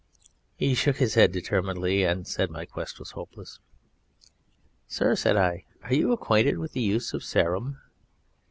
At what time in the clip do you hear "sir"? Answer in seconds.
4.87-5.13